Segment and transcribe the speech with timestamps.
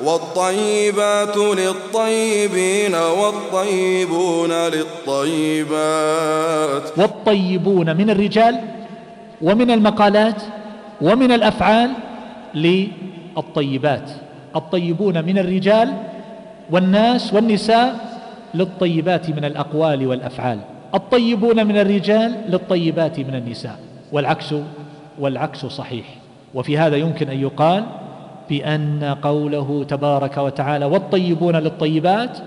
[0.00, 4.52] والطيبات للطيبين والطيبون
[5.52, 6.18] للطيبات.
[6.98, 8.60] والطيبون من الرجال
[9.42, 10.42] ومن المقالات
[11.00, 11.90] ومن الأفعال
[12.54, 14.10] للطيبات.
[14.56, 15.92] الطيبون من الرجال
[16.70, 18.18] والناس والنساء
[18.54, 20.58] للطيبات من الأقوال والأفعال.
[20.94, 23.78] الطيبون من الرجال للطيبات من النساء.
[24.12, 24.54] والعكس
[25.18, 26.06] والعكس صحيح.
[26.54, 27.84] وفي هذا يمكن أن يقال
[28.52, 32.38] بأن قوله تبارك وتعالى والطيبون للطيبات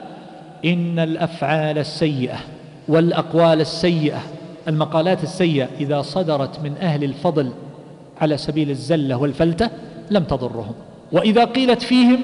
[0.65, 2.37] إن الأفعال السيئة
[2.87, 4.19] والأقوال السيئة
[4.67, 7.51] المقالات السيئة إذا صدرت من أهل الفضل
[8.21, 9.69] على سبيل الزلة والفلتة
[10.11, 10.73] لم تضرهم.
[11.11, 12.19] وإذا قيلت فيهم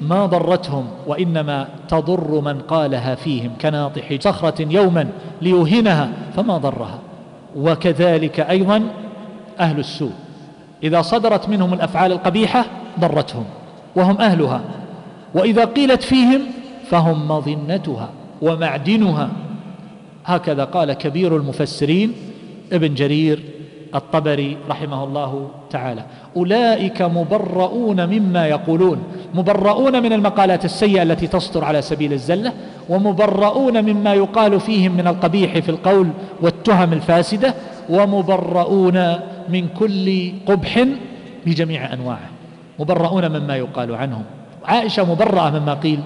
[0.00, 5.08] ما ضرتهم وإنما تضر من قالها فيهم كناطح صخرة يوما
[5.42, 6.98] ليوهنها فما ضرها.
[7.56, 8.82] وكذلك أيضا
[9.60, 10.12] أهل السوء
[10.82, 12.64] إذا صدرت منهم الأفعال القبيحة
[13.00, 13.44] ضرتهم
[13.96, 14.60] وهم أهلها
[15.34, 16.40] وإذا قيلت فيهم
[16.90, 18.08] فهم مظنتها
[18.42, 19.30] ومعدنها.
[20.24, 22.12] هكذا قال كبير المفسرين
[22.72, 23.42] ابن جرير
[23.94, 26.04] الطبري رحمه الله تعالى
[26.36, 29.02] أولئك مبرؤون مما يقولون
[29.34, 32.52] مبرؤون من المقالات السيئة التي تصدر على سبيل الزلة
[32.88, 36.08] ومبرؤون مما يقال فيهم من القبيح في القول
[36.40, 37.54] والتهم الفاسدة
[37.90, 39.14] ومبرؤون
[39.48, 40.84] من كل قبح
[41.46, 42.37] بجميع أنواعه.
[42.78, 44.24] مبرؤون مما يقال عنهم.
[44.64, 46.00] عائشة مبرأة مما قيل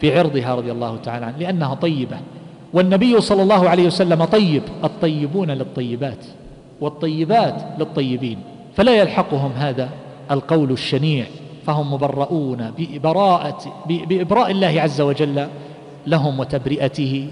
[0.00, 2.16] في عرضها رضي الله تعالى عنه لأنها طيبة.
[2.72, 6.24] والنبي صلى الله عليه وسلم طيب الطيبون للطيبات
[6.80, 8.38] والطيبات للطيبين.
[8.76, 9.88] فلا يلحقهم هذا
[10.30, 11.26] القول الشنيع
[11.66, 15.46] فهم مبرؤون ببراءة بإبراء الله عز وجل
[16.06, 17.28] لهم وتبرئته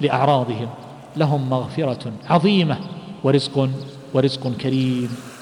[0.00, 0.68] لأعراضهم.
[1.16, 2.76] لهم مغفرة عظيمة
[3.24, 3.68] ورزق
[4.14, 5.33] ورزق كريم.